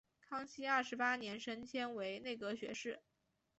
[0.19, 3.03] 康熙二十八年升迁为内阁学士。